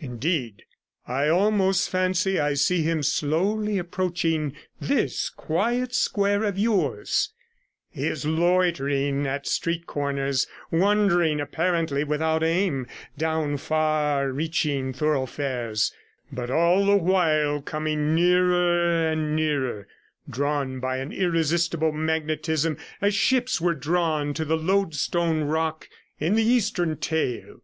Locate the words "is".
8.08-8.26